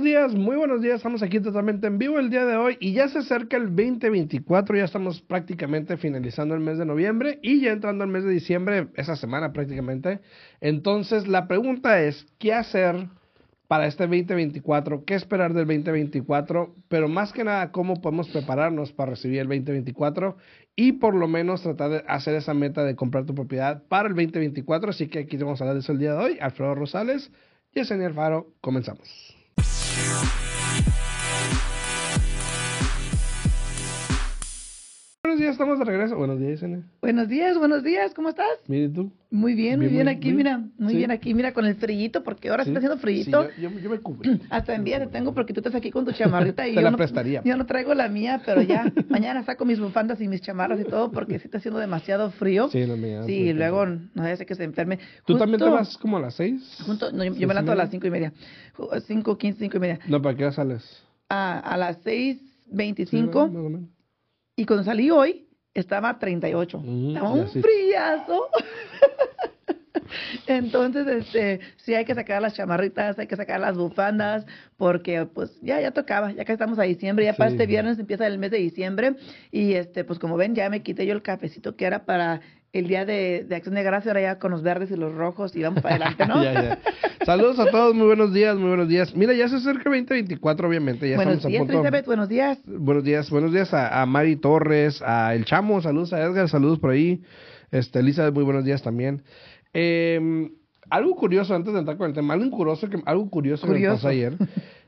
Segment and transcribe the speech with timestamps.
[0.00, 0.96] buenos días, muy buenos días.
[0.96, 4.78] Estamos aquí totalmente en vivo el día de hoy y ya se acerca el 2024.
[4.78, 8.88] Ya estamos prácticamente finalizando el mes de noviembre y ya entrando al mes de diciembre,
[8.94, 10.20] esa semana prácticamente.
[10.62, 13.08] Entonces, la pregunta es: ¿qué hacer
[13.68, 15.04] para este 2024?
[15.04, 16.74] ¿Qué esperar del 2024?
[16.88, 20.38] Pero más que nada, ¿cómo podemos prepararnos para recibir el 2024?
[20.76, 24.14] Y por lo menos tratar de hacer esa meta de comprar tu propiedad para el
[24.14, 24.90] 2024.
[24.90, 26.38] Así que aquí vamos a hablar de eso el día de hoy.
[26.40, 27.30] Alfredo Rosales
[27.74, 28.54] y señor Faro.
[28.62, 29.39] Comenzamos.
[35.30, 36.16] Buenos días, estamos de regreso.
[36.16, 36.82] Buenos días, Yesenia.
[37.00, 38.48] Buenos días, buenos días, ¿cómo estás?
[38.66, 39.12] Mire tú.
[39.30, 40.36] Muy bien, muy Bien, bien, aquí, bien.
[40.38, 40.96] mira, muy Sí.
[40.96, 43.44] bien aquí, mira, con el frillito, porque ahora sí está haciendo frillito.
[43.54, 44.28] Sí, yo, yo- yo me cubro.
[44.50, 46.90] Hasta envidia te tengo porque tú estás aquí con tu chamarrita y Te yo, la
[46.90, 47.42] no, prestaría.
[47.44, 50.84] yo no traigo la mía, pero ya mañana saco mis bufandas y mis chamarras y
[50.84, 52.68] todo porque sí está haciendo demasiado frío.
[52.68, 53.22] Sí, la mía.
[53.22, 54.98] Sí, y luego no sé que se enferme.
[55.26, 56.60] ¿Tú también te Justo- vas como a las seis?
[56.84, 58.32] junto- no, yo, ¿Seis yo me lanzo a las cinco y media.
[59.06, 60.00] Cinco, quince, cinco y media.
[60.08, 61.04] No, ¿para qué hora sales?
[61.28, 63.82] A, a las seis veinticinco más o menos.
[64.60, 66.76] Y cuando salí hoy estaba a 38.
[66.76, 67.62] Ujú, Estaba un sí.
[67.62, 68.50] frillazo.
[70.46, 74.44] Entonces, este, sí hay que sacar las chamarritas, hay que sacar las bufandas,
[74.76, 78.26] porque pues ya, ya tocaba, ya que estamos a diciembre, ya para este viernes empieza
[78.26, 79.16] el mes de diciembre,
[79.50, 82.42] y este, pues como ven, ya me quité yo el cafecito que era para
[82.72, 85.54] el día de, de Acción de Gracia, ahora ya con los verdes y los rojos,
[85.56, 86.42] y vamos para adelante, ¿no?
[86.44, 86.78] Ya, ya.
[87.26, 89.14] Saludos a todos, muy buenos días, muy buenos días.
[89.14, 91.08] Mira, ya se acerca el 2024, obviamente.
[91.08, 91.72] Ya buenos estamos a días, punto.
[91.74, 92.58] Elizabeth, buenos días.
[92.64, 96.78] Buenos días, buenos días a, a Mari Torres, a El Chamo, saludos a Edgar, saludos
[96.78, 97.22] por ahí.
[97.70, 99.22] Este, Elizabeth, muy buenos días también.
[99.74, 100.50] Eh,
[100.88, 103.78] algo curioso, antes de entrar con el tema, algo curioso que, algo curioso, que me
[103.78, 103.96] Curioso.
[103.96, 104.34] pasó ayer.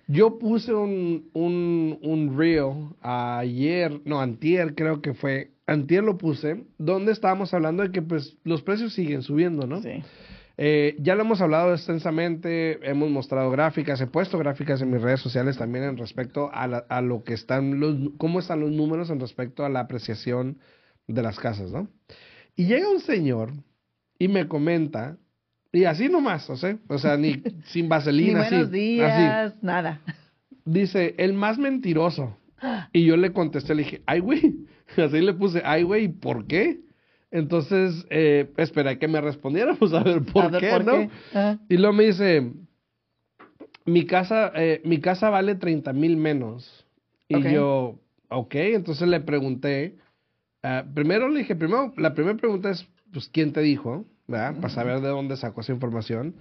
[0.09, 6.65] Yo puse un, un, un reel ayer, no, antier creo que fue, antier lo puse,
[6.79, 9.83] donde estábamos hablando de que pues los precios siguen subiendo, ¿no?
[9.83, 10.03] Sí.
[10.59, 15.21] Eh, ya lo hemos hablado extensamente, hemos mostrado gráficas, he puesto gráficas en mis redes
[15.21, 19.09] sociales también en respecto a, la- a lo que están los, cómo están los números
[19.11, 20.59] en respecto a la apreciación
[21.09, 21.89] de las casas, ¿no?
[22.55, 23.51] Y llega un señor
[24.19, 25.17] y me comenta,
[25.73, 29.55] y así nomás, o sea, o sea, ni sin Ni vaselina, buenos así, así, días,
[29.63, 30.01] nada.
[30.65, 32.37] dice, el más mentiroso.
[32.93, 34.55] Y yo le contesté, le dije, ay, güey.
[35.05, 36.81] Así le puse, ay, güey, ¿por qué?
[37.31, 40.93] Entonces, eh, esperé que me respondiera, pues a ver por A ver, qué, ¿por ¿no?
[40.93, 41.11] qué?
[41.35, 41.59] Ah.
[41.69, 42.53] Y luego me dice,
[43.85, 46.87] mi casa, eh, mi casa vale 30 mil menos.
[47.29, 47.99] Y yo,
[48.29, 49.97] ok, entonces le pregunté,
[50.63, 54.05] ah, primero le dije, primero, la primera pregunta es, pues, ¿quién te dijo?
[54.27, 54.57] ¿Verdad?
[54.57, 56.37] Para saber de dónde sacó esa información.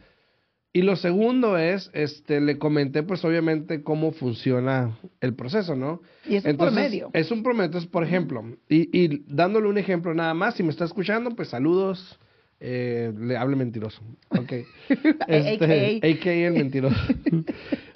[0.74, 6.02] Y lo segundo es, este, le comenté, pues, obviamente, cómo funciona el proceso, ¿no?
[6.26, 7.10] Y es un Entonces, promedio.
[7.14, 7.66] Es un promedio.
[7.66, 11.50] Entonces, por ejemplo, y, y dándole un ejemplo nada más, si me está escuchando, pues
[11.50, 12.18] saludos.
[12.64, 14.02] Eh, le hable mentiroso.
[14.30, 14.54] Ok.
[15.28, 16.08] Este, AKA.
[16.08, 16.96] AKA el mentiroso.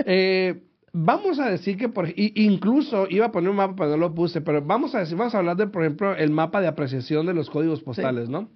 [0.07, 0.61] Eh,
[0.93, 4.13] vamos a decir que, por, y- incluso iba a poner un mapa, pero no lo
[4.13, 7.25] puse, pero vamos a decir, vamos a hablar de, por ejemplo, el mapa de apreciación
[7.25, 8.49] de los códigos postales, ¿no?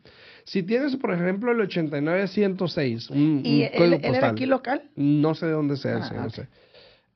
[0.45, 4.31] Si tienes, por ejemplo, el 89106, un, ¿Y un él, código él era postal.
[4.31, 4.83] aquí local?
[4.95, 6.47] No sé de dónde sea Ah, ese, no sé.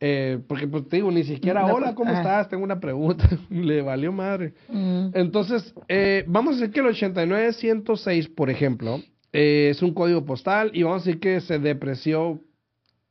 [0.06, 2.50] Eh, porque, pues, te digo, ni siquiera, No, hola, pues, ¿cómo estás?
[2.50, 3.28] Tengo una pregunta.
[3.50, 4.54] Le valió madre.
[4.68, 5.08] Mm.
[5.14, 9.02] Entonces, eh, vamos a decir que el 89106, por ejemplo,
[9.32, 12.42] eh, es un código postal y vamos a decir que se depreció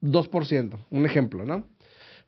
[0.03, 1.67] 2%, un ejemplo, ¿no?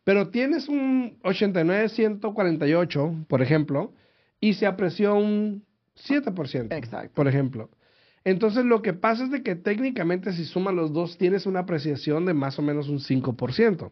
[0.02, 3.92] Pero tienes un 89148, por ejemplo,
[4.40, 5.64] y se apreció un
[5.96, 7.10] 7%, Exacto.
[7.14, 7.70] por ejemplo.
[8.24, 12.24] Entonces, lo que pasa es de que técnicamente si sumas los dos, tienes una apreciación
[12.24, 13.90] de más o menos un 5%.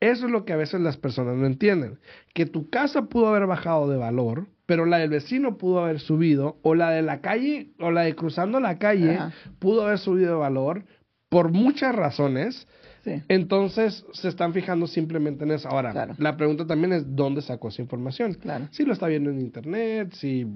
[0.00, 1.98] Eso es lo que a veces las personas no entienden.
[2.34, 6.58] Que tu casa pudo haber bajado de valor, pero la del vecino pudo haber subido,
[6.62, 9.32] o la de la calle, o la de cruzando la calle Ajá.
[9.58, 10.84] pudo haber subido de valor
[11.28, 12.66] por muchas razones.
[13.04, 13.22] Sí.
[13.28, 15.68] Entonces se están fijando simplemente en eso.
[15.68, 16.14] Ahora, Claro.
[16.18, 18.34] la pregunta también es dónde sacó esa información.
[18.34, 18.68] Claro.
[18.70, 20.46] Si lo está viendo en internet, si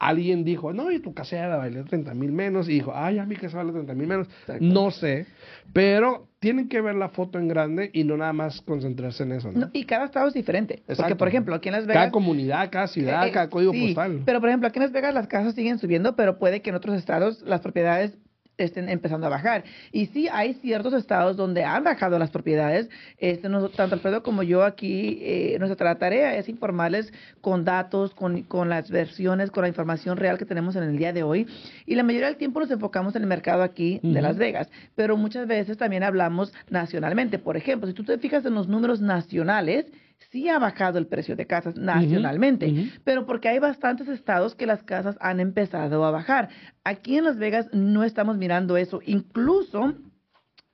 [0.00, 3.26] alguien dijo, no, y tu casa ya vale 30 mil menos, y dijo, ay, a
[3.26, 4.26] mi casa vale 30 mil menos.
[4.40, 4.64] Exacto.
[4.64, 5.26] No sé,
[5.72, 9.52] pero tienen que ver la foto en grande y no nada más concentrarse en eso,
[9.52, 9.60] ¿no?
[9.60, 10.76] No, y cada estado es diferente.
[10.78, 11.16] Porque, Exacto.
[11.18, 12.00] por ejemplo, aquí en Las Vegas...
[12.00, 14.22] Cada comunidad, cada ciudad, Eh, eh, cada código sí, postal.
[14.24, 16.76] Pero, por ejemplo, aquí en Las Vegas las casas siguen subiendo, pero puede que en
[16.76, 18.16] otros estados las propiedades
[18.64, 19.64] estén empezando a bajar.
[19.92, 22.88] Y sí hay ciertos estados donde han bajado las propiedades.
[23.18, 28.42] Este, nos- tanto Alfredo como yo aquí, eh, nuestra tarea es informarles con datos, con,
[28.42, 31.46] con las versiones, con la información real que tenemos en el día de hoy.
[31.86, 34.20] Y la mayoría del tiempo nos enfocamos en el mercado aquí de.
[34.20, 37.38] Las Vegas, pero muchas veces también hablamos nacionalmente.
[37.38, 39.86] Por ejemplo, si tú te fijas en los números nacionales,
[40.30, 44.82] sí ha bajado el precio de casas nacionalmente, pero porque hay bastantes estados que las
[44.82, 46.48] casas han empezado a bajar.
[46.84, 49.00] Aquí en Las Vegas no estamos mirando eso.
[49.06, 49.94] Incluso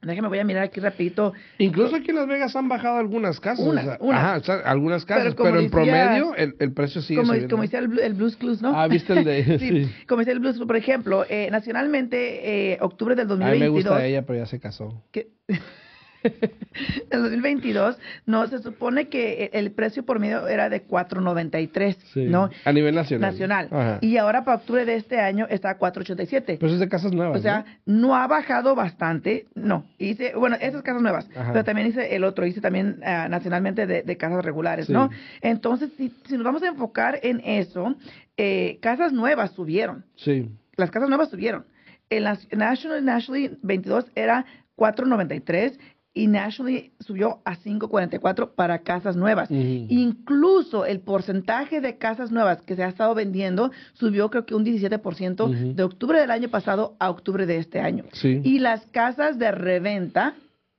[0.02, 1.32] Déjame, voy a mirar aquí rapidito.
[1.58, 3.66] Incluso aquí en Las Vegas han bajado algunas casas.
[3.66, 4.20] Unas, o sea, unas.
[4.22, 7.50] Ajá, o sea, algunas casas, Pero pero, en promedio el, el precio sigue Como, subiendo.
[7.50, 8.78] como decía el, el Blues Clues, ¿no?
[8.78, 12.78] Ah, ¿viste el de- sí, como decía el Blues Clues, por ejemplo, eh, nacionalmente, eh,
[12.82, 13.60] octubre del A mí 2022.
[13.74, 15.02] me gusta ella, pero ya se casó.
[15.10, 15.30] que
[17.10, 22.24] en 2022 no se supone que el precio por medio era de 4.93, Sí.
[22.24, 22.50] ¿no?
[22.64, 23.32] A nivel nacional.
[23.32, 23.68] Nacional.
[23.70, 23.98] Ajá.
[24.00, 26.42] Y ahora para octubre de este año está a 4.87.
[26.44, 28.08] Pero eso es de casas nuevas, O sea, ¿no?
[28.08, 29.84] no ha bajado bastante, no.
[29.98, 31.52] Hice, bueno, esas casas nuevas, Ajá.
[31.52, 34.92] pero también hice el otro, hice también ah, nacionalmente de, de casas regulares, Sí.
[34.92, 35.10] ¿no?
[35.40, 37.96] Entonces, si, si nos vamos a enfocar en eso,
[38.36, 40.48] eh, casas nuevas subieron, Sí.
[40.76, 41.64] las casas nuevas subieron.
[42.10, 44.44] El National Nationally 22 era
[44.76, 45.78] 4.93
[46.16, 49.50] y Nationally subió a 5.44 para casas nuevas.
[49.50, 49.60] Ujú.
[49.90, 54.64] Incluso el porcentaje de casas nuevas que se ha estado vendiendo subió creo que un
[54.64, 55.74] 17% Ujú.
[55.74, 58.04] de octubre del año pasado a octubre de este año.
[58.12, 58.40] Sí.
[58.44, 60.34] Y las casas de reventa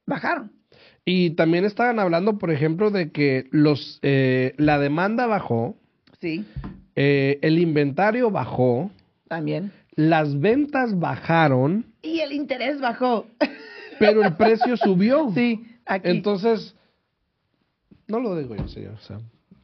[0.07, 0.51] bajaron.
[1.05, 5.77] Y también estaban hablando, por ejemplo, de que los eh, la demanda bajó,
[6.19, 6.45] Sí,
[6.95, 8.89] eh, el inventario bajó,
[9.27, 9.71] también.
[9.95, 13.27] las ventas bajaron, Y el interés bajó.
[13.99, 15.31] pero el precio subió.
[15.35, 16.09] sí, aquí.
[16.09, 16.75] Entonces,
[18.07, 18.93] no lo digo yo, señor.
[18.93, 19.19] O sea,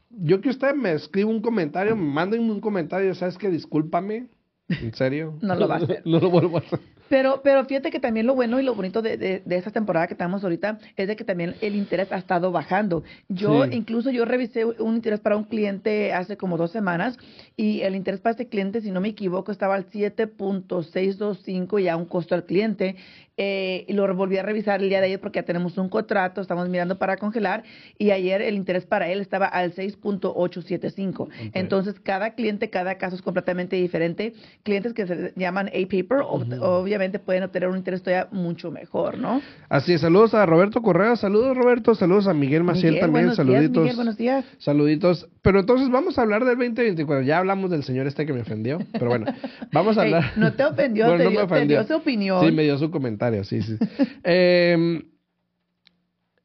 [0.09, 3.49] yo que usted me escriba un comentario, me manden un comentario, ¿sabes qué?
[3.49, 4.27] Discúlpame.
[4.69, 5.35] ¿En serio?
[5.41, 6.01] No lo va a hacer.
[6.05, 6.79] no lo vuelvo a hacer.
[7.09, 10.07] Pero, pero fíjate que también lo bueno y lo bonito de, de, de esta temporada
[10.07, 13.03] que estamos ahorita es de que también el interés ha estado bajando.
[13.29, 13.71] Yo, Sí.
[13.73, 17.17] incluso yo revisé un interés para un cliente hace como dos semanas
[17.55, 21.97] y el interés para este cliente, si no me equivoco, estaba al 7.625 y a
[21.97, 22.95] un costo al cliente.
[23.35, 26.39] Eh, y lo volví a revisar el día de ayer porque ya tenemos un contrato,
[26.39, 27.63] estamos mirando para congelar
[27.97, 31.29] y ayer el interés para él estaba al 6.875.
[31.53, 34.33] Entonces, cada cliente, cada caso es completamente diferente.
[34.63, 39.41] Clientes que se llaman A-Paper, ob- obviamente pueden obtener un interés todavía mucho mejor, ¿no?
[39.69, 43.37] Así es, saludos a Roberto Correa, saludos Roberto, saludos a Miguel Maciel Miguel, también, buenos
[43.37, 43.81] días, saluditos.
[43.83, 44.45] Miguel, buenos días.
[44.59, 45.27] Saluditos.
[45.41, 47.23] Pero entonces vamos a hablar del 2024.
[47.25, 49.25] Ya hablamos del señor este que me ofendió, pero bueno,
[49.71, 50.31] vamos a hablar.
[50.37, 51.79] no te ofendió, Bueno, te, no dio, me te ofendió.
[51.79, 52.45] dio su opinión.
[52.45, 53.77] Sí, me dio su comentario, sí, sí.
[54.23, 55.03] Eh,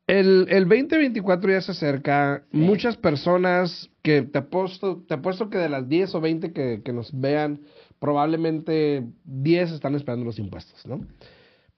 [0.06, 2.42] el, el 2024 ya se acerca.
[2.50, 6.92] Muchas personas que te apuesto, te apuesto que de las 10 o 20 que, que
[6.94, 7.60] nos vean,
[7.98, 11.00] probablemente 10 están esperando los impuestos, ¿no?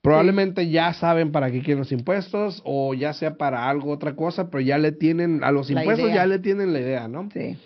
[0.03, 4.49] Probablemente ya saben para qué quieren los impuestos o ya sea para algo, otra cosa,
[4.49, 6.17] pero ya le tienen, a los La impuestos idea.
[6.23, 7.29] ya le tienen la idea, ¿no?
[7.33, 7.59] Sí.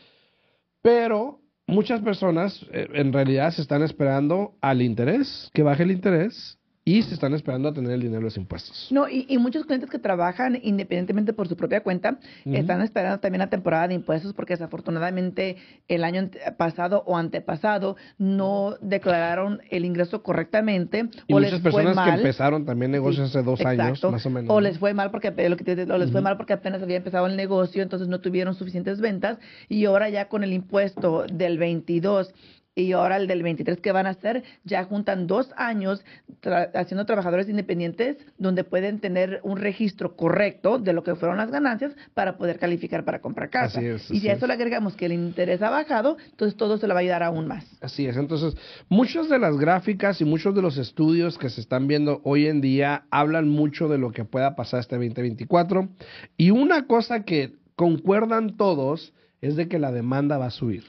[0.83, 6.59] Pero muchas personas eh, en realidad se están esperando al interés, que baje el interés,
[6.87, 8.89] y se están esperando a tener el dinero de los impuestos.
[8.91, 13.39] No, y, y muchos clientes que trabajan independientemente por su propia cuenta están esperando también
[13.39, 15.57] la temporada de impuestos porque desafortunadamente
[15.89, 16.29] el año
[16.59, 22.11] pasado o antepasado no declararon el ingreso correctamente Y o muchas les fue personas que
[22.11, 22.19] mal.
[22.21, 24.51] empezaron también negocios Sí, hace dos años, más o menos.
[24.55, 26.97] O les fue mal porque lo que te- o les fue mal porque apenas había
[26.99, 29.39] empezado el negocio, entonces no tuvieron suficientes ventas
[29.71, 32.35] y ahora ya con el impuesto del 22
[32.77, 36.05] y ahora el del 23 que van a hacer, ya juntan dos años
[36.43, 41.51] tra- haciendo trabajadores independientes donde pueden tener un registro correcto de lo que fueron las
[41.51, 43.79] ganancias para poder calificar para comprar casa.
[43.79, 44.49] Así es, y si a eso es.
[44.49, 47.47] le agregamos que el interés ha bajado, entonces todo se le va a ayudar aún
[47.47, 47.65] más.
[47.81, 48.57] Así es, entonces
[48.89, 52.61] muchas de las gráficas y muchos de los estudios que se están viendo hoy en
[52.61, 55.89] día hablan mucho de lo que pueda pasar este 2024
[56.37, 60.85] y una cosa que concuerdan todos es de que la demanda va a subir,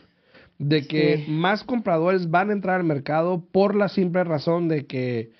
[0.58, 1.32] de que Sí.
[1.32, 5.32] más compradores van a entrar al mercado por la simple razón de que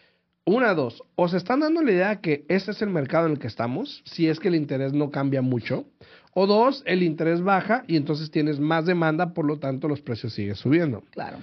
[0.46, 3.40] una, dos, o se están dando la idea que ese es el mercado en el
[3.40, 5.86] que estamos, si es que el interés no cambia mucho,
[6.34, 10.34] o dos, el interés baja y entonces tienes más demanda, por lo tanto los precios
[10.34, 11.04] siguen subiendo.
[11.12, 11.38] Claro.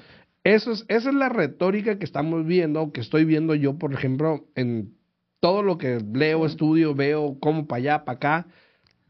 [0.45, 4.45] Eso es, esa es la retórica que estamos viendo, que estoy viendo yo, por ejemplo,
[4.55, 4.95] en
[5.41, 8.47] todo lo que leo, estudio, veo, como para allá, para acá,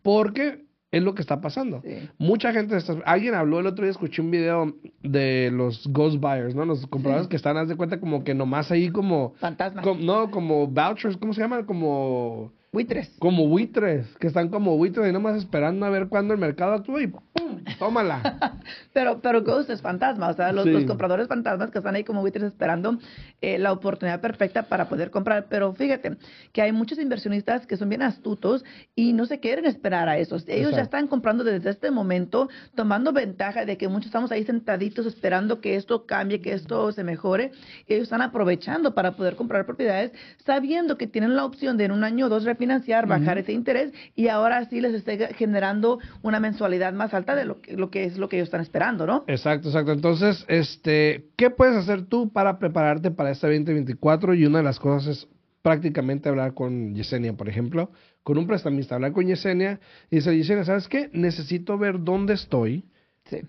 [0.02, 1.80] porque es lo que está pasando.
[1.84, 2.08] Sí.
[2.18, 6.54] Mucha gente, está, alguien habló el otro día, escuché un video de los ghost buyers,
[6.54, 6.64] ¿no?
[6.64, 7.30] Los compradores Sí.
[7.30, 9.82] que están, haz de cuenta, como que nomás ahí como, Fantasmas.
[9.84, 11.66] com- no, como vouchers, ¿cómo se llama?
[11.66, 13.14] Como, Buitres.
[13.18, 17.02] como buitres, que están como buitres y nomás esperando a ver cuándo el mercado actúa
[17.02, 17.62] y ¡pum!
[17.78, 18.38] tómala.
[18.94, 20.70] Pero, pero Ghost es fantasma, o sea, los, Sí.
[20.70, 22.98] los compradores fantasmas que están ahí como buitres esperando
[23.40, 25.46] eh, la oportunidad perfecta para poder comprar.
[25.48, 26.16] Pero fíjate
[26.52, 28.64] que hay muchos inversionistas que son bien astutos
[28.94, 30.44] y no se quieren esperar a esos.
[30.48, 35.06] Ellos ya están comprando desde este momento, tomando ventaja de que muchos estamos ahí sentaditos
[35.06, 37.50] esperando que esto cambie, que esto se mejore.
[37.88, 40.12] Ellos están aprovechando para poder comprar propiedades,
[40.44, 43.92] sabiendo que tienen la opción de en un año o dos refinanciar, bajar ese interés
[44.14, 48.04] y ahora sí les esté generando una mensualidad más alta de lo que, lo que
[48.04, 49.24] es lo que ellos están esperando, ¿no?
[49.26, 49.92] Exacto, exacto.
[49.92, 54.34] Entonces, este, ¿qué puedes hacer tú para prepararte para este 2024?
[54.34, 55.28] Y una de las cosas es
[55.62, 57.90] prácticamente hablar con Yesenia, por ejemplo,
[58.22, 61.10] con un prestamista, hablar con Yesenia y decir, Yesenia, ¿sabes qué?
[61.12, 62.84] Necesito ver dónde estoy,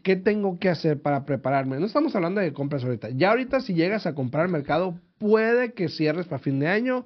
[0.01, 1.79] qué tengo que hacer para prepararme.
[1.79, 3.09] No estamos hablando de compras ahorita.
[3.11, 7.05] Ya ahorita si llegas a comprar mercado, puede que cierres para fin de año,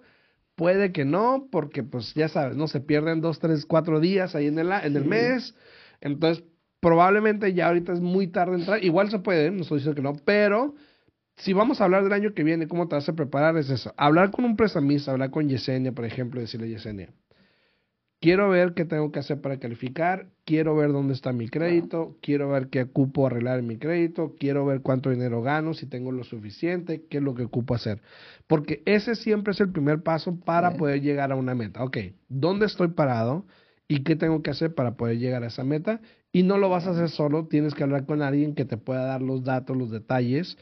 [0.58, 4.48] puede que no, porque pues ya sabes, no se pierden dos, tres, cuatro días ahí
[4.48, 5.56] en el, en el mes.
[6.02, 6.44] Entonces,
[6.80, 8.84] probablemente ya ahorita es muy tarde entrar.
[8.84, 10.74] Igual se puede, no estoy diciendo que no, pero
[11.38, 13.94] si vamos a hablar del año que viene, cómo te vas a preparar, es eso.
[13.98, 17.10] Hablar con un prestamista, hablar con Yesenia, por ejemplo, decirle, Yesenia,
[18.20, 22.50] quiero ver qué tengo que hacer para calificar, quiero ver dónde está mi crédito, quiero
[22.50, 26.24] ver qué ocupo arreglar en mi crédito, quiero ver cuánto dinero gano, si tengo lo
[26.24, 28.02] suficiente, qué es lo que ocupo hacer.
[28.48, 31.84] Porque ese siempre es el primer paso para poder llegar a una meta.
[31.84, 31.98] Ok,
[32.30, 33.46] ¿dónde estoy parado?
[33.88, 36.02] ¿Y qué tengo que hacer para poder llegar a esa meta?
[36.32, 39.06] Y no lo vas a hacer solo, tienes que hablar con alguien que te pueda
[39.06, 40.58] dar los datos, los detalles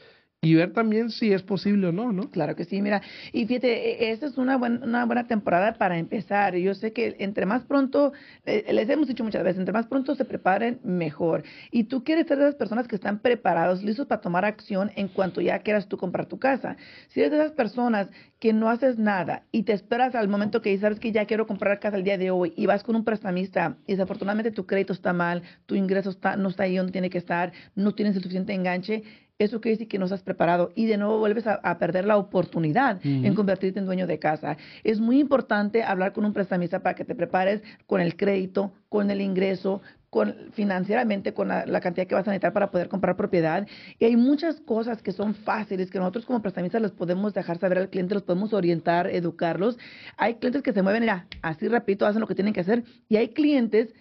[0.46, 2.30] y ver también si es posible o no, ¿no?
[2.30, 3.02] Claro que sí, mira,
[3.34, 6.56] y fíjate, e, esta es una buena, una buena temporada para empezar.
[6.56, 8.14] Yo sé que entre más pronto,
[8.46, 11.44] eh, les hemos dicho muchas veces, entre más pronto se preparen, mejor.
[11.72, 15.08] Y tú quieres ser de esas personas que están preparados, listos para tomar acción en
[15.08, 16.78] cuanto ya quieras tú comprar tu casa.
[17.08, 18.10] Si eres de esas personas
[18.40, 21.80] que no haces nada y te esperas al momento que sabes que ya quiero comprar
[21.80, 25.14] casa el día de hoy y vas con un prestamista y desafortunadamente tu crédito está
[25.14, 28.54] mal, tu ingreso está, no está ahí donde tiene que estar, no tienes el suficiente
[28.54, 29.04] enganche,
[29.38, 33.00] eso quiere decir que no estás preparado y de nuevo vuelves a, perder la oportunidad
[33.04, 34.56] en convertirte en dueño de casa.
[34.84, 39.12] Es muy importante hablar con un prestamista para que te prepares con el crédito, con
[39.12, 43.68] el ingreso, con, financieramente con la, cantidad que vas a necesitar para poder comprar propiedad.
[44.00, 47.78] Y hay muchas cosas que son fáciles que nosotros como prestamistas les podemos dejar saber
[47.78, 49.78] al cliente, los podemos orientar, educarlos.
[50.16, 52.86] Hay clientes que se mueven, mira, así repito, hacen lo que tienen que hacer.
[53.10, 53.94] Y hay clientes,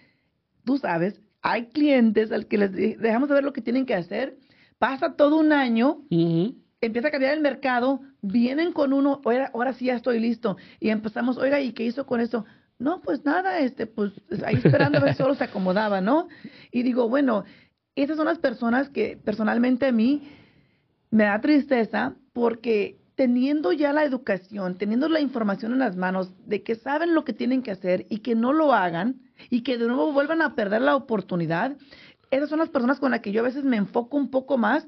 [0.63, 4.37] tú sabes, hay clientes al que les dejamos saber lo que tienen que hacer
[4.85, 6.03] Pasa todo un año,
[6.79, 10.57] empieza a cambiar el mercado, vienen con uno, ahora, ahora sí ya estoy listo.
[10.79, 12.45] Y empezamos, oiga, ¿y qué hizo con eso?
[12.77, 14.11] No, pues nada, este, pues
[14.45, 16.27] ahí esperando a ver si solo se acomodaba, ¿no?
[16.71, 17.45] Y digo, bueno,
[17.95, 20.21] esas son las personas que personalmente a mí
[21.09, 26.61] me da tristeza porque teniendo ya la educación, teniendo la información en las manos de
[26.61, 29.87] que saben lo que tienen que hacer y que no lo hagan y que de
[29.87, 31.75] nuevo vuelvan a perder la oportunidad,
[32.31, 34.85] esas son las personas con las que yo a veces me enfoco un poco más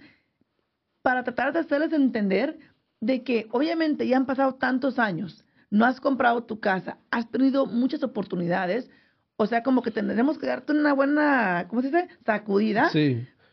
[1.01, 2.57] para tratar de hacerles entender
[2.99, 7.65] de que obviamente ya han pasado tantos años, no has comprado tu casa, has tenido
[7.65, 8.89] muchas oportunidades,
[9.35, 12.07] o sea, como que tendremos que darte una buena, ¿cómo se dice?
[12.25, 12.89] Sacudida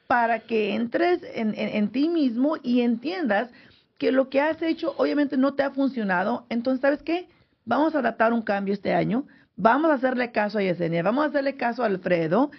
[0.06, 3.50] para que entres en, en ti mismo y entiendas
[3.98, 6.46] que lo que has hecho obviamente no te ha funcionado.
[6.48, 7.28] Entonces, ¿sabes qué?
[7.64, 9.26] Vamos a adaptar un cambio este año,
[9.56, 12.50] vamos a hacerle caso a Yesenia, vamos a hacerle caso a Alfredo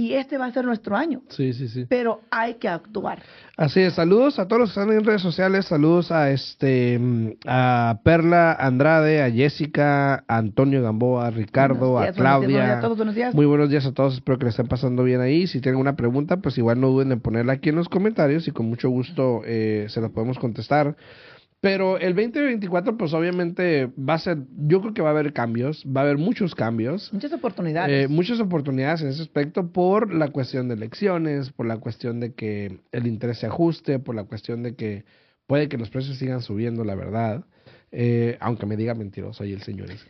[0.00, 1.20] y este va a ser nuestro año.
[1.28, 1.84] Sí, sí, sí.
[1.86, 3.22] Pero hay que actuar.
[3.58, 3.92] Así es.
[3.92, 5.66] Saludos a todos los que están en redes sociales.
[5.66, 6.98] Saludos a este
[7.46, 12.80] a Perla Andrade, a Jessica, a Antonio Gamboa, a Ricardo, a Claudia.
[12.80, 13.34] buenos días.
[13.34, 14.14] Muy buenos días a todos.
[14.14, 15.46] Espero que le estén pasando bien ahí.
[15.46, 18.52] Si tienen una pregunta, pues igual no duden en ponerla aquí en los comentarios y
[18.52, 20.96] con mucho gusto eh, se la podemos contestar.
[21.60, 25.84] Pero el 2024, pues obviamente va a ser, yo creo que va a haber cambios,
[25.84, 27.12] va a haber muchos cambios.
[27.12, 28.04] Muchas oportunidades.
[28.04, 32.32] Eh, muchas oportunidades en ese aspecto por la cuestión de elecciones, por la cuestión de
[32.32, 35.04] que el interés se ajuste, por la cuestión de que
[35.46, 37.44] puede que los precios sigan subiendo, la verdad.
[37.92, 40.06] Eh, aunque me diga mentiroso ahí el señor ese.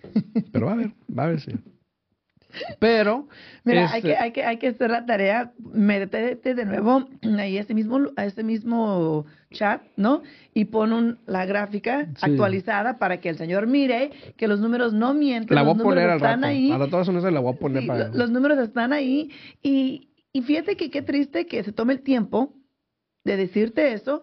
[0.52, 1.52] Pero va a ver, va a ver, sí.
[2.78, 3.28] Pero.
[3.64, 5.52] Mira, hay, que, este hay, que, hay que hacer la tarea.
[5.58, 10.22] Métete de nuevo ahí a ese mismo, a ese mismo chat, ¿no?
[10.54, 15.54] Y pon la gráfica actualizada para que el señor mire que los números no mienten.
[15.54, 16.46] La voy a poner al rato.
[16.46, 16.70] Ahí.
[16.70, 16.86] A la
[17.30, 18.08] la voy a poner para.
[18.08, 19.30] Los números están ahí.
[19.62, 22.54] Y, y fíjate que qué triste que se tome el tiempo
[23.24, 24.22] de decirte eso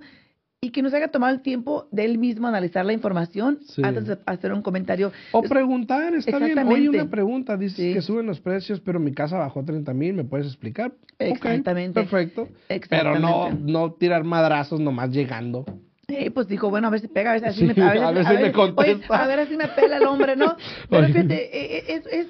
[0.60, 4.18] y que nos haga tomar el tiempo de él mismo analizar la información antes de
[4.26, 5.12] hacer un comentario.
[5.32, 6.58] O preguntar, está bien.
[6.58, 10.24] Oye, una pregunta, dice que suben los precios, pero mi casa bajó 30 mil, ¿me
[10.24, 10.94] puedes explicar?
[11.20, 12.02] Exactamente.
[12.02, 12.48] perfecto.
[12.90, 15.66] Pero no, no tirar madrazos nomás llegando.
[16.08, 18.34] Sí, pues dijo, bueno, a ver si pega, a ver si me, a ver, si
[18.34, 19.24] me contesta.
[19.24, 20.56] a ver si me pela el hombre, ¿no?
[20.90, 22.28] Pero fíjate, e, e, es, es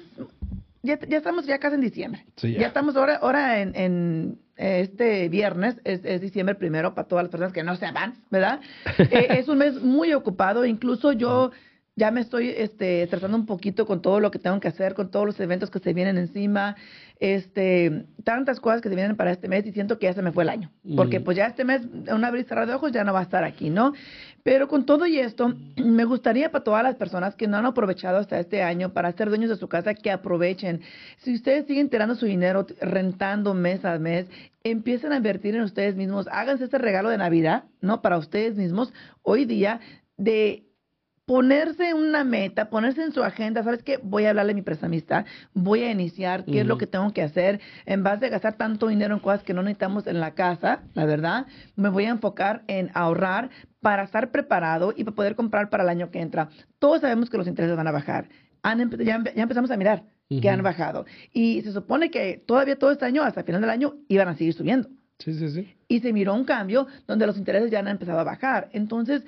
[0.82, 2.26] ya, ya, estamos ya casi en diciembre.
[2.42, 2.66] ya.
[2.66, 7.52] estamos ahora, ahora en, en este viernes, es, es, diciembre primero para todas las personas
[7.52, 8.60] que no se van, ¿verdad?
[8.98, 11.52] Eh, es un mes muy ocupado, incluso yo
[11.98, 15.10] ya me estoy este, tratando un poquito con todo lo que tengo que hacer, con
[15.10, 16.76] todos los eventos que se vienen encima,
[17.18, 20.30] este, tantas cosas que se vienen para este mes y siento que ya se me
[20.30, 23.18] fue el año, porque pues ya este mes, una brisa de ojos ya no va
[23.18, 23.94] a estar aquí, ¿no?
[24.44, 28.18] Pero con todo y esto, me gustaría para todas las personas que no han aprovechado
[28.18, 30.82] hasta este año para ser dueños de su casa, que aprovechen.
[31.18, 34.26] Si ustedes siguen tirando su dinero, rentando mes a mes,
[34.62, 38.02] empiecen a invertir en ustedes mismos, háganse este regalo de Navidad, ¿no?
[38.02, 39.80] Para ustedes mismos, hoy día,
[40.16, 40.67] de
[41.28, 44.00] ponerse una meta, ponerse en su agenda, ¿sabes qué?
[44.02, 47.20] Voy a hablarle a mi prestamista, voy a iniciar, qué es lo que tengo que
[47.20, 50.80] hacer, en vez de gastar tanto dinero en cosas que no necesitamos en la casa,
[50.94, 55.68] la verdad, me voy a enfocar en ahorrar para estar preparado y para poder comprar
[55.68, 56.48] para el año que entra.
[56.78, 58.30] Todos sabemos que los intereses van a bajar.
[58.64, 61.04] ya, empezamos a mirar que han bajado.
[61.34, 64.34] Y se supone que todavía todo este año, hasta el final del año, iban a
[64.34, 64.88] seguir subiendo.
[65.18, 65.74] Sí, sí, sí.
[65.88, 68.70] Y se miró un cambio donde los intereses ya han empezado a bajar.
[68.72, 69.24] Entonces,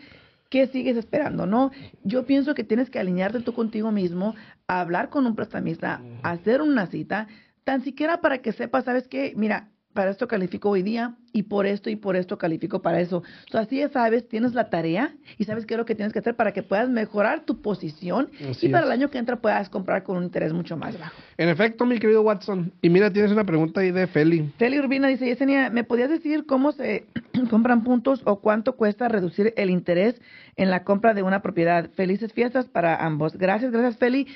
[0.51, 1.47] ¿qué sigues esperando?
[1.47, 1.71] No,
[2.05, 4.35] yo pienso que tienes que alinearte tú contigo mismo,
[4.67, 7.29] hablar con un prestamista, hacer una cita,
[7.65, 9.33] tan siquiera para que sepas, ¿sabes qué?
[9.37, 13.23] Mira, para esto califico hoy día y por esto y por esto califico para eso.
[13.53, 16.21] O así ya sabes, tienes la tarea y sabes qué es lo que tienes que
[16.21, 18.31] hacer para que puedas mejorar tu posición
[18.61, 21.15] y para el año que entra puedas comprar con un interés mucho más bajo.
[21.37, 22.73] En efecto, mi querido Watson.
[22.83, 24.53] Y mira, tienes una pregunta ahí de Feli.
[24.59, 27.07] Feli Urbina dice, Yesenia, ¿me podías decir cómo se
[27.51, 30.21] compran puntos o cuánto cuesta reducir el interés
[30.57, 31.91] en la compra de una propiedad?
[31.95, 33.37] Felices fiestas para ambos.
[33.37, 34.27] Gracias, gracias Feli.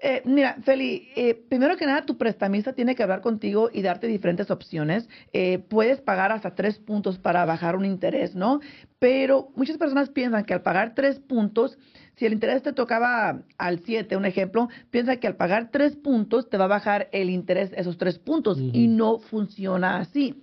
[0.00, 4.06] Eh, mira, Feli, eh, primero que nada, tu prestamista tiene que hablar contigo y darte
[4.06, 5.08] diferentes opciones.
[5.32, 8.60] Eh, puedes pagar hasta tres puntos para bajar un interés, ¿no?
[9.00, 11.78] Pero muchas personas piensan que al pagar tres puntos,
[12.14, 16.48] si el interés te tocaba al siete, un ejemplo, piensa que al pagar tres puntos
[16.48, 20.42] te va a bajar el interés esos tres puntos y no funciona así.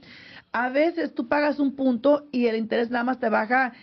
[0.51, 3.73] A veces tú pagas un punto y el interés nada más te baja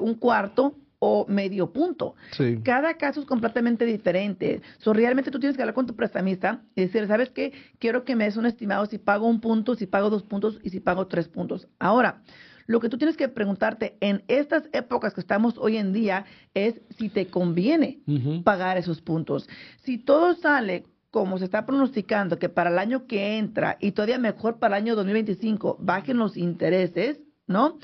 [0.00, 2.14] un cuarto o medio punto.
[2.62, 4.62] Cada caso es completamente diferente.
[4.78, 7.52] So, realmente tú tienes que hablar con tu prestamista y decir, ¿sabes qué?
[7.80, 10.70] Quiero que me des un estimado si pago un punto, si pago dos puntos y
[10.70, 11.66] si pago tres puntos.
[11.80, 12.22] Ahora,
[12.68, 16.80] lo que tú tienes que preguntarte en estas épocas que estamos hoy en día es
[16.96, 17.98] si te conviene
[18.44, 19.48] pagar esos puntos.
[19.78, 24.18] Si todo sale como se está pronosticando que para el año que entra y todavía
[24.18, 27.18] mejor para el año 2025 bajen los intereses,
[27.48, 27.78] ¿no?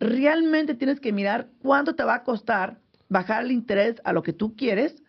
[0.00, 2.78] Realmente tienes que mirar cuánto te va a costar
[3.08, 5.02] bajar el interés a lo que tú quieres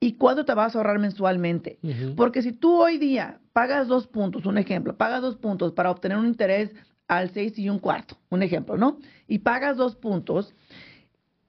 [0.00, 1.78] y cuánto te vas a ahorrar mensualmente.
[2.16, 6.18] Porque si tú hoy día pagas dos puntos, un ejemplo, pagas dos puntos para obtener
[6.18, 6.74] un interés
[7.08, 8.98] al seis y un cuarto, un ejemplo, ¿no?
[9.28, 10.54] Y pagas dos puntos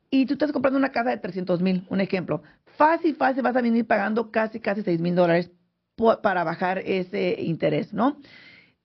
[0.10, 2.43] y tú estás comprando una casa de 300 mil, un ejemplo.
[2.78, 5.50] Fácil, fácil, vas a venir pagando casi, casi seis mil dólares
[6.22, 8.17] para bajar ese interés, ¿no?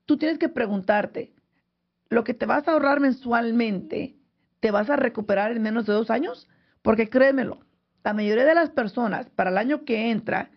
[0.06, 1.34] Tú tienes que preguntarte,
[2.10, 4.16] lo que te vas a ahorrar mensualmente,
[4.60, 6.48] ¿te vas a recuperar en menos de dos años?
[6.82, 7.60] Porque créemelo,
[8.04, 10.50] la mayoría de las personas para el año que entra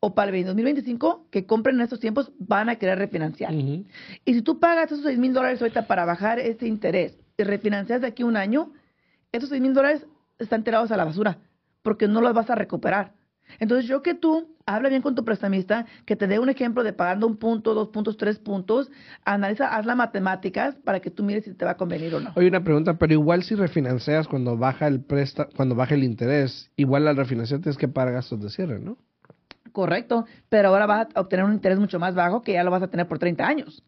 [0.00, 3.52] o para el 2025 que compren en estos tiempos van a querer refinanciar.
[3.52, 3.86] Y
[4.24, 8.06] si tú pagas esos 6 mil dólares ahorita para bajar ese interés y refinancias de
[8.06, 8.72] aquí un año,
[9.32, 10.06] esos 6 mil dólares
[10.38, 11.38] están tirados a la basura
[11.82, 13.14] porque no los vas a recuperar.
[13.58, 16.92] Entonces yo que tú habla bien con tu prestamista, que te dé un ejemplo de
[16.92, 18.90] pagando un punto, dos puntos, tres puntos,
[19.24, 22.32] analiza, haz las matemáticas para que tú mires si te va a convenir o no.
[22.36, 26.70] Oye, una pregunta, pero igual si refinancias cuando baja el presta, cuando baja el interés,
[26.76, 28.98] igual al refinanciar tienes que pagar gastos de cierre, ¿no?
[29.72, 32.82] Correcto, pero ahora vas a obtener un interés mucho más bajo que ya lo vas
[32.82, 33.82] a tener por 30 años.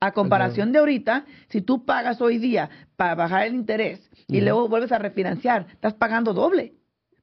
[0.00, 4.68] A comparación de ahorita, si tú pagas hoy día para bajar el interés y luego
[4.68, 6.75] vuelves a refinanciar, estás pagando doble.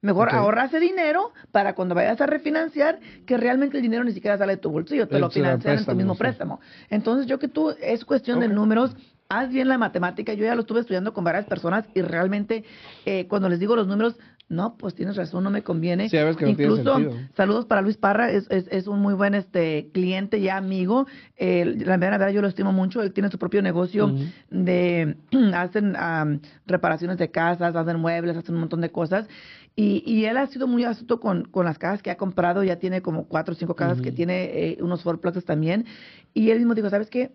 [0.04, 4.38] Mejor ahorra ese dinero para cuando vayas a refinanciar, que realmente el dinero ni siquiera
[4.38, 6.60] sale de tu bolsillo, te lo financian en tu mismo préstamo.
[6.90, 8.96] Entonces, yo que tú, es cuestión de números,
[9.30, 10.34] haz bien la matemática.
[10.34, 12.66] Yo ya lo estuve estudiando con varias personas y realmente
[13.06, 14.16] eh, cuando les digo los números,
[14.54, 16.08] no, pues tienes razón, no me conviene.
[16.48, 16.96] Incluso,
[17.36, 21.08] saludos para Luis Parra, es, es, un muy buen este cliente, ya amigo.
[21.38, 23.02] la verdad, yo lo estimo mucho.
[23.02, 24.14] Él tiene su propio negocio
[24.50, 25.18] de,
[25.54, 25.96] hacen
[26.66, 29.28] reparaciones de casas, hacen muebles, hacen un montón de cosas.
[29.76, 32.78] Y, y él ha sido muy astuto con, con las casas que ha comprado, ya
[32.78, 35.86] tiene como cuatro o cinco casas que tiene eh, unos fourplexes también.
[36.34, 37.32] Y él mismo dijo, ¿sabes qué?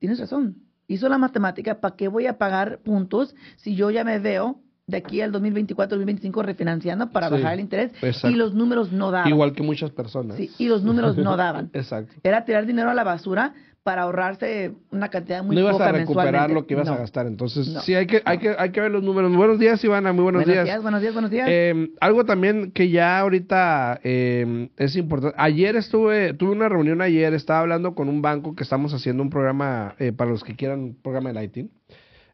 [0.00, 0.56] Tienes razón.
[0.88, 4.96] Hizo la matemática, ¿para qué voy a pagar puntos si yo ya me veo de
[4.96, 7.92] aquí al 2024-2025 refinanciando para bajar el interés
[8.24, 9.28] y los números no daban.
[9.28, 10.36] Igual que muchas personas.
[10.36, 11.70] Sí, y los números no daban.
[11.74, 12.14] exacto.
[12.24, 16.50] Era tirar dinero a la basura para ahorrarse una cantidad muy No ibas a recuperar
[16.50, 17.26] lo que ibas a gastar.
[17.26, 19.34] Entonces, sí, hay que, hay, que, hay que ver los números.
[19.34, 20.12] Buenos días, Ivana.
[20.12, 20.82] Muy buenos, buenos días.
[20.82, 21.46] Buenos días, buenos días.
[21.50, 25.36] Eh, algo también que ya ahorita eh, es importante.
[25.38, 29.30] Ayer estuve, tuve una reunión ayer, estaba hablando con un banco que estamos haciendo un
[29.30, 31.70] programa, eh, para los que quieran, un programa de lighting.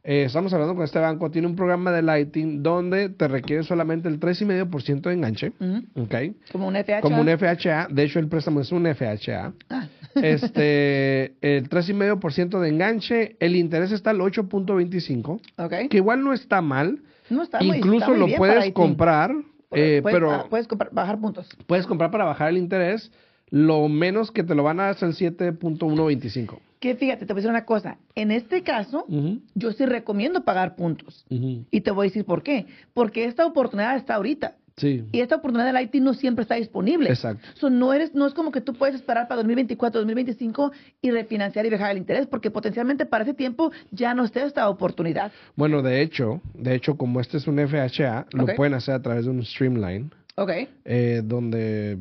[0.06, 4.06] Eh, estamos hablando con este banco, tiene un programa de lighting donde te requiere solamente
[4.06, 5.52] el 3,5% de enganche.
[5.94, 6.36] okay.
[6.52, 7.00] Como un FHA.
[7.00, 7.88] Como un FHA.
[7.90, 9.54] De hecho, el préstamo es un FHA.
[9.70, 9.88] Ah.
[10.14, 13.36] este, el 3,5% de enganche.
[13.40, 15.40] El interés está al 8.25.
[15.56, 15.88] Okay.
[15.88, 17.00] Que igual no está mal.
[17.30, 19.30] No está Incluso lo puedes comprar.
[19.70, 21.48] Eh, puedes, pero ah, puedes comprar, bajar puntos.
[21.66, 23.10] Puedes comprar para bajar el interés.
[23.48, 27.38] Lo menos que te lo van a dar es el 7.125 que fíjate, te voy
[27.38, 27.96] a decir una cosa.
[28.14, 29.06] En este caso,
[29.54, 31.24] yo sí recomiendo pagar puntos.
[31.28, 32.66] Y te voy a decir por qué.
[32.92, 34.56] Porque esta oportunidad está ahorita.
[34.76, 37.08] Sí, Y esta oportunidad del IT no siempre está disponible.
[37.08, 37.46] exacto.
[37.54, 41.64] So, no, eres, no es como que tú puedes esperar para 2024, 2025 y refinanciar
[41.64, 45.30] y dejar el interés, porque potencialmente para ese tiempo ya no esté esta oportunidad.
[45.54, 49.26] Bueno, de hecho, de hecho, como este es un FHA, lo pueden hacer a través
[49.26, 50.50] de un Streamline, Ok.
[50.84, 51.98] eh, donde,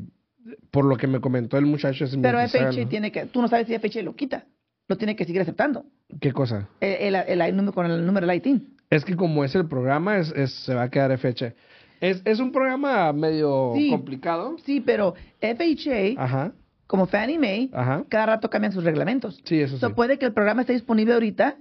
[0.71, 2.87] por lo que me comentó el muchacho, es Pero FHA ¿no?
[2.89, 4.45] tiene que, tú no sabes si FHA lo quita.
[4.87, 5.85] Lo tiene que seguir aceptando.
[6.19, 6.67] ¿Qué cosa?
[6.81, 8.61] El, el- con el número del IT.
[8.89, 11.53] Es que como es el programa, es, es- se va a quedar FHA.
[12.01, 13.89] Es, es un programa medio Sí.
[13.89, 14.57] complicado.
[14.65, 16.51] Sí, pero FHA, Ajá,
[16.85, 18.03] como Fannie Mae, ajá.
[18.09, 19.41] cada rato cambian sus reglamentos.
[19.45, 19.79] Sí, eso sí.
[19.81, 21.55] So, puede que el programa esté disponible ahorita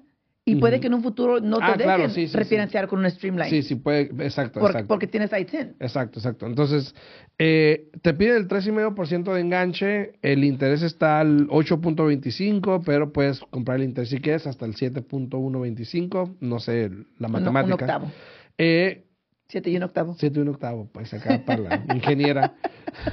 [0.44, 2.36] y puede que en un futuro no te Ah, dejen claro, sí, sí, sí.
[2.36, 3.48] refinanciar con un Streamline.
[3.48, 4.88] Sí, sí, puede, exacto, por- exacto.
[4.88, 5.76] Porque tienes ITIN.
[5.78, 6.46] Exacto, exacto.
[6.46, 6.94] Entonces,
[7.38, 13.78] eh, te piden el 3,5% de enganche, el interés está al 8.25, pero puedes comprar
[13.78, 17.74] el interés si quieres hasta el 7.125, no sé la matemática.
[17.74, 18.10] Un octavo.
[18.58, 19.04] Eh,
[19.48, 20.16] Siete y un octavo.
[20.18, 22.54] 7 y un octavo, pues acá para la ingeniera,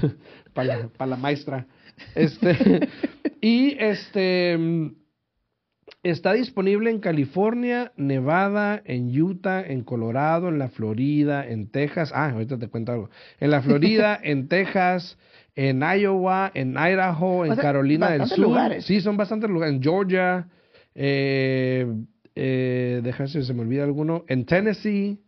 [0.53, 1.67] para la, para la maestra.
[2.15, 2.87] Este,
[3.41, 4.57] y este
[6.03, 12.11] está disponible en California, Nevada, en Utah, en Colorado, en la Florida, en Texas.
[12.13, 13.09] Ah, ahorita te cuento algo.
[13.39, 15.17] En la Florida, en Texas,
[15.55, 18.39] en Iowa, en Idaho, en O sea, Carolina del Sur.
[18.39, 18.85] lugares.
[18.85, 19.75] Sí, son bastantes lugares.
[19.75, 20.47] En Georgia,
[20.95, 21.85] eh,
[22.35, 24.23] eh, déjame si se me olvida alguno.
[24.27, 25.19] En Tennessee.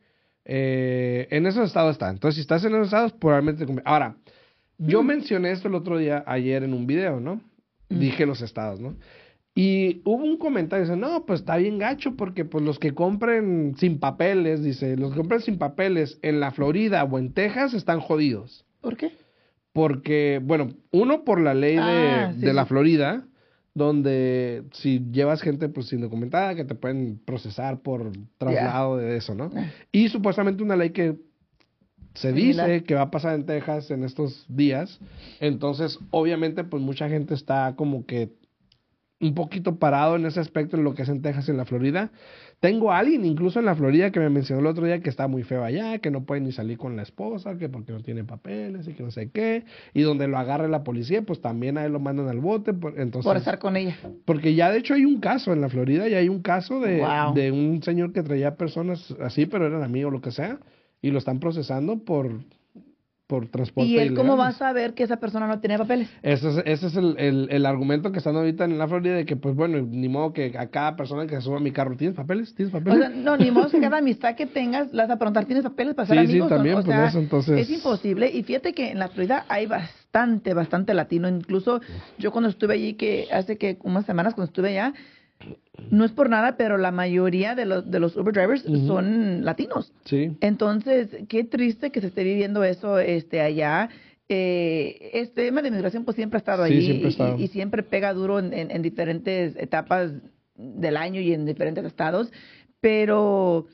[0.43, 2.09] Eh, en esos estados está.
[2.09, 3.87] Entonces, si estás en esos estados, probablemente te conviene.
[3.89, 4.15] Ahora,
[4.79, 7.39] yo mencioné esto el otro día, ayer en un video, ¿no?
[7.89, 8.95] Dije los estados, ¿no?
[9.53, 13.75] Y hubo un comentario, dice, no, pues está bien gacho porque pues los que compren
[13.77, 17.99] sin papeles, dice, los que compren sin papeles en la Florida o en Texas están
[17.99, 18.65] jodidos.
[18.79, 19.11] ¿Por qué?
[19.73, 22.69] Porque, bueno, uno por la ley de, Ah, sí, de la sí.
[22.69, 23.25] Florida,
[23.73, 29.35] donde si llevas gente pues sin documentada, que te pueden procesar por traslado de eso,
[29.35, 29.49] ¿no?
[29.55, 29.65] Ah.
[29.91, 31.17] Y supuestamente una ley que
[32.13, 34.99] se dice que va a pasar en Texas en estos días.
[35.39, 38.29] Entonces, obviamente, pues mucha gente está como que
[39.21, 41.65] un poquito parado en ese aspecto en lo que es en Texas y en la
[41.65, 42.11] Florida.
[42.59, 45.27] Tengo a alguien incluso en la Florida que me mencionó el otro día que está
[45.27, 48.23] muy feo allá, que no puede ni salir con la esposa, que porque no tiene
[48.23, 51.85] papeles y que no sé qué, y donde lo agarre la policía, pues también a
[51.85, 53.95] él lo mandan al bote, por- entonces Por estar con ella.
[54.25, 56.99] porque ya de hecho hay un caso en la Florida, y hay un caso de,
[56.99, 57.33] Wow.
[57.33, 60.59] de un señor que traía personas así, pero eran amigos o lo que sea,
[61.01, 62.41] y lo están procesando por,
[63.31, 66.09] por transporte ¿Y él cómo va a saber que esa persona no tiene papeles?
[66.21, 69.25] Ese es, ese es el, el, el argumento que están ahorita en la Florida de
[69.25, 71.95] que, pues bueno, ni modo que a cada persona que se suba a mi carro,
[71.95, 72.53] ¿tienes papeles?
[72.53, 72.99] ¿Tienes O papeles?
[72.99, 76.07] sea, no, ni modo que cada amistad que tengas, las a preguntar, ¿tienes papeles para
[76.09, 76.51] ser Sí, sí, amigos?
[76.51, 78.29] O- también, o pues, sea, eso, entonces- Es imposible.
[78.33, 81.29] Y fíjate que en la Florida hay bastante, bastante latino.
[81.29, 81.79] Incluso
[82.17, 84.93] yo cuando estuve allí, que hace que unas semanas cuando estuve allá,
[85.89, 89.91] no es por nada, pero la mayoría de los, de los Uber drivers son latinos.
[90.05, 93.89] sí, Entonces, qué triste que se esté viviendo eso este allá.
[94.29, 97.37] Eh, este tema de inmigración pues siempre ha estado Sí, allí siempre ha estado.
[97.37, 100.11] Y, y siempre pega duro en, en- en diferentes etapas
[100.55, 102.31] del año y en diferentes estados,
[102.79, 103.65] pero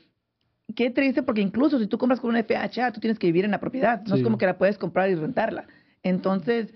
[0.74, 3.50] qué triste porque incluso si tú compras con una FHA, tú tienes que vivir en
[3.52, 4.20] la propiedad, no Sí.
[4.20, 5.66] es como que la puedes comprar y rentarla.
[6.02, 6.72] Entonces,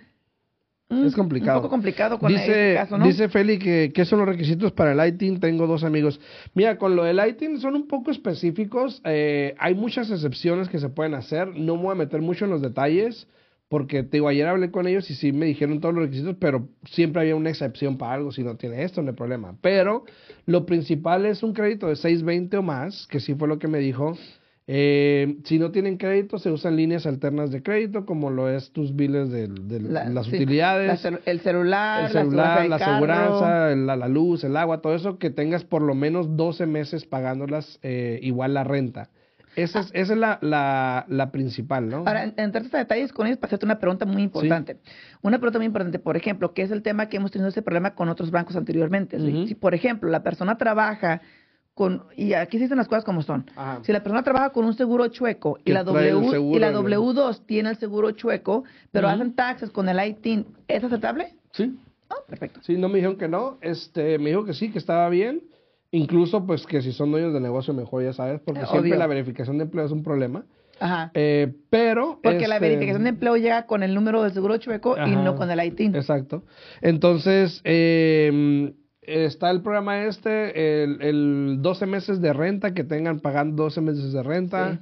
[0.92, 1.58] mm, Es complicado.
[1.58, 3.06] Un poco complicado con dice, este caso, ¿no?
[3.06, 5.40] dice Feli que qué son los requisitos para el ITIN.
[5.40, 6.20] Tengo dos amigos.
[6.54, 9.00] Mira, con lo del ITIN son un poco específicos.
[9.04, 11.48] eh, hay muchas excepciones que se pueden hacer.
[11.48, 13.26] No me voy a meter mucho en los detalles
[13.72, 16.68] porque te digo, ayer hablé con ellos y sí me dijeron todos los requisitos, pero
[16.84, 18.30] siempre había una excepción para algo.
[18.30, 19.56] Si no tiene esto, no hay problema.
[19.62, 20.04] Pero
[20.44, 23.78] lo principal es un crédito de 620 o más, que sí fue lo que me
[23.78, 24.14] dijo.
[24.68, 28.94] Eh, si no tienen crédito, se usan líneas alternas de crédito, como lo es tus
[28.94, 32.92] biles de, de La- las sí, utilidades la el celular, el celular, la carro.
[32.92, 37.04] aseguranza, la, la luz, el agua, todo eso, que tengas por lo menos 12 meses
[37.04, 39.10] pagándolas eh, igual la renta.
[39.54, 41.98] Esa es, esa es la, la, la principal, ¿no?
[42.06, 44.78] Ahora, en- entrar a detalles con ellos para hacerte una pregunta muy importante.
[45.22, 47.94] Una pregunta muy importante, por ejemplo, que es el tema que hemos tenido ese problema
[47.94, 49.18] con otros bancos anteriormente.
[49.46, 51.20] Si, por ejemplo, la persona trabaja
[51.74, 53.46] con, y aquí se dicen las cosas como son.
[53.56, 53.80] Ajá.
[53.82, 56.76] Si la persona trabaja con un seguro chueco y la, w, seguro y la en
[56.76, 61.34] el- W2 tiene el seguro chueco, pero hacen taxes con el ITIN, ¿es aceptable?
[61.52, 61.74] Sí,
[62.10, 62.60] Ah, perfecto.
[62.62, 65.42] sí, no me dijeron que no, este, me dijo que sí, que estaba bien.
[65.94, 68.98] Incluso, pues, que si son dueños de negocio, mejor ya sabes, porque Eh, siempre obvio.
[68.98, 70.44] la verificación de empleo es un problema.
[70.80, 71.10] Ajá.
[71.14, 72.18] Eh, pero...
[72.22, 75.36] Porque la este, verificación de empleo llega con el número del seguro chueco y no
[75.36, 75.94] con el ITIN.
[75.94, 76.44] Exacto.
[76.80, 83.64] Entonces, eh, está el programa este, el, el 12 meses de renta, que tengan pagando
[83.64, 84.72] 12 meses de renta.
[84.74, 84.78] Sí.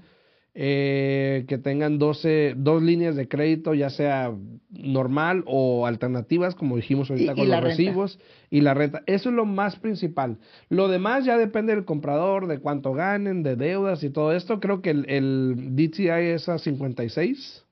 [0.52, 4.34] eh, que tengan 12, dos líneas de crédito, ya sea
[4.70, 8.18] normal o alternativas, como dijimos ahorita Y- con y los recibos
[8.50, 9.02] y la renta.
[9.06, 10.38] Eso es lo más principal.
[10.68, 14.58] Lo demás ya depende del comprador, de cuánto ganen, de deudas y todo esto.
[14.58, 17.64] Creo que el, el DTI es a 56,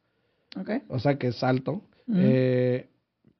[0.60, 0.70] ¿Ok?
[0.88, 1.82] o sea que es alto.
[2.14, 2.86] Eh,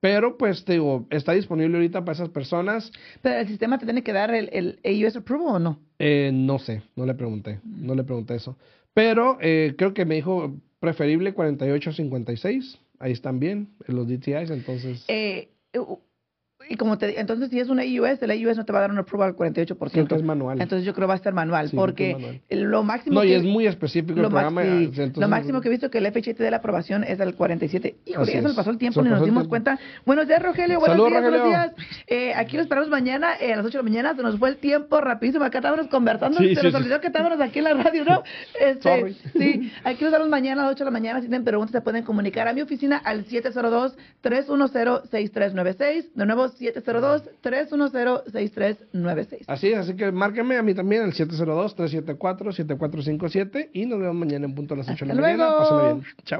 [0.00, 2.92] pero pues te digo, está disponible ahorita para esas personas.
[3.22, 5.80] Pero el sistema te tiene que dar el, el AUS approval o no?
[5.98, 8.56] Eh, no sé, no le pregunté, no le pregunté eso.
[8.94, 12.78] Pero eh, creo que me dijo preferible 48-56.
[13.00, 15.48] Ahí están bien, en los DTIs, entonces Eh,
[16.68, 18.90] y como te entonces si es un AUS, el AUS no te va a dar
[18.90, 19.90] un approval al 48%.
[19.90, 20.60] creo que es manual.
[20.60, 22.40] Entonces yo creo que va a estar manual, Sí, porque manual.
[22.50, 24.62] lo máximo no, y que, es muy específico lo, el programa.
[24.62, 27.20] sí, entonces- lo máximo que he visto que el FHA te dé la aprobación es
[27.20, 27.96] al 47.
[28.06, 29.48] Híjole, ya se nos pasó el tiempo ni nos dimos tiempo.
[29.50, 29.78] cuenta.
[30.04, 30.78] Buenos días, Rogelio.
[30.80, 31.48] Buenos días, buenos Rogelio.
[31.48, 31.72] días.
[32.06, 34.14] Eh, aquí lo esperamos mañana eh, a las 8 de la mañana.
[34.16, 35.44] Se nos fue el tiempo rapidísimo.
[35.44, 36.38] Acá estábamos conversando.
[36.38, 38.22] Sí, se nos olvidó que estábamos aquí en la radio, ¿no?
[38.60, 41.20] Este, sí, aquí nos vemos mañana a las 8 de la mañana.
[41.20, 46.12] Si tienen preguntas, se pueden comunicar a mi oficina al 702-310-6396.
[46.14, 49.44] De nuevo, 702-310-6396.
[49.46, 54.54] Así es, así que márquenme a mí también al 702-374-7457 y nos vemos mañana en
[54.54, 55.44] punto a las 8 de la Hasta mañana.
[55.48, 55.58] luego.
[55.58, 56.04] Pásenla bien.
[56.24, 56.36] Chao.